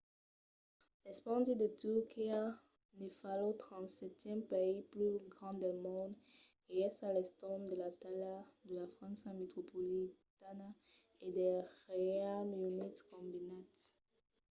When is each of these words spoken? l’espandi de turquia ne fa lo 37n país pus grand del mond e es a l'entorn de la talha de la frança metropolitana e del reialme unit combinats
l’espandi 1.03 1.51
de 1.61 1.67
turquia 1.83 2.41
ne 2.99 3.07
fa 3.19 3.31
lo 3.41 3.49
37n 3.65 4.39
país 4.51 4.79
pus 4.91 5.15
grand 5.33 5.57
del 5.63 5.77
mond 5.85 6.13
e 6.71 6.73
es 6.87 6.97
a 7.07 7.09
l'entorn 7.15 7.61
de 7.69 7.75
la 7.81 7.91
talha 8.01 8.35
de 8.67 8.71
la 8.79 8.87
frança 8.95 9.27
metropolitana 9.39 10.69
e 11.25 11.27
del 11.37 11.57
reialme 11.91 12.57
unit 12.71 12.95
combinats 13.11 13.81